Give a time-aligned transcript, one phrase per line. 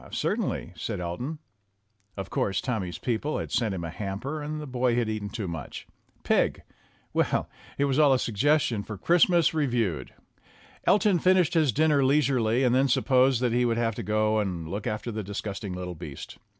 [0.11, 1.37] "Certainly," said Elton.
[2.17, 5.29] Of course, Tommy's peo ple had sent him a hamper, and the boy had eaten
[5.29, 5.85] too much.
[6.23, 6.63] Pig!
[7.13, 10.11] Well, it was all a suggestion for "Christ mas Reviewed."
[10.87, 14.67] Elton finished his dinner leisurely and then supposed that he would have to go and
[14.67, 16.39] look after the dis gusting little beast.